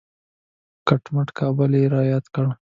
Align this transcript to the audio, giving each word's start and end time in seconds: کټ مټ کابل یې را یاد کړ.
کټ 0.87 1.03
مټ 1.13 1.27
کابل 1.39 1.71
یې 1.79 1.85
را 1.93 2.01
یاد 2.11 2.25
کړ. 2.33 2.45